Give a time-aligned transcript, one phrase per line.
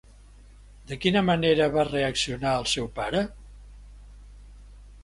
[0.91, 3.25] De quina manera va reaccionar el seu pare?